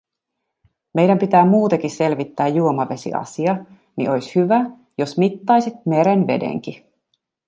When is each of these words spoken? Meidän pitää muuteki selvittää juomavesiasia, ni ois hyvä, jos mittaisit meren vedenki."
Meidän 0.93 1.19
pitää 1.19 1.45
muuteki 1.45 1.89
selvittää 1.89 2.47
juomavesiasia, 2.47 3.65
ni 3.95 4.09
ois 4.09 4.35
hyvä, 4.35 4.65
jos 4.97 5.17
mittaisit 5.17 5.73
meren 5.85 6.27
vedenki." 6.27 6.85